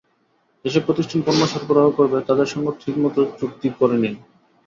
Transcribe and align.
যেসব 0.65 0.81
প্রতিষ্ঠান 0.85 1.19
পণ্য 1.21 1.41
সরবরাহ 1.47 1.87
করবে, 1.91 2.17
তাদের 2.27 2.47
সঙ্গে 2.47 2.71
ঠিকমতো 2.81 3.21
চুক্তি 3.39 3.67
করে 3.79 3.95
নিন। 3.97 4.15